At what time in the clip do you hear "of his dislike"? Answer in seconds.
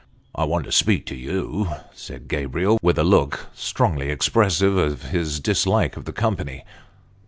4.75-5.95